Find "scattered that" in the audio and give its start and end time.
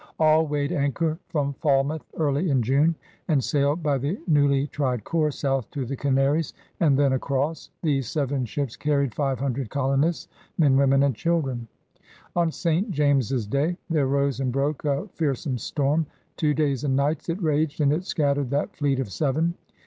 18.03-18.75